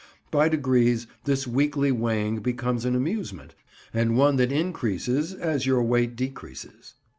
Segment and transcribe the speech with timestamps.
[0.31, 3.53] By degrees this weekly weighing becomes an amusement,
[3.93, 6.95] and one that increases as your weight decreases.